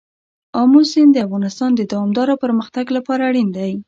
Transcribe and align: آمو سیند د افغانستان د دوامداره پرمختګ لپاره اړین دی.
آمو 0.61 0.81
سیند 0.91 1.11
د 1.13 1.17
افغانستان 1.25 1.71
د 1.75 1.81
دوامداره 1.91 2.35
پرمختګ 2.43 2.85
لپاره 2.97 3.21
اړین 3.29 3.49
دی. 3.57 3.71